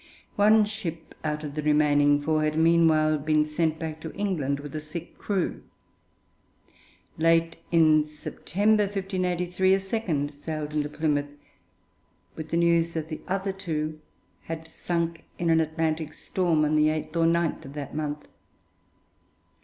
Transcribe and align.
One 0.35 0.65
ship 0.65 1.13
out 1.23 1.43
of 1.43 1.53
the 1.53 1.61
remaining 1.61 2.19
four 2.23 2.43
had 2.43 2.57
meanwhile 2.57 3.19
been 3.19 3.45
sent 3.45 3.77
back 3.77 3.99
to 4.01 4.11
England 4.15 4.59
with 4.59 4.73
a 4.75 4.79
sick 4.79 5.15
crew. 5.19 5.61
Late 7.19 7.57
in 7.71 8.07
September 8.07 8.85
1583 8.85 9.73
a 9.75 9.79
second 9.79 10.33
sailed 10.33 10.73
into 10.73 10.89
Plymouth 10.89 11.35
with 12.35 12.49
the 12.49 12.57
news 12.57 12.93
that 12.93 13.09
the 13.09 13.21
other 13.27 13.51
two 13.51 13.99
had 14.45 14.67
sunk 14.67 15.23
in 15.37 15.51
an 15.51 15.61
Atlantic 15.61 16.15
storm 16.15 16.65
on 16.65 16.75
the 16.75 16.87
8th 16.87 17.09
or 17.15 17.27
9th 17.27 17.65
of 17.65 17.73
that 17.73 17.93
month. 17.93 18.27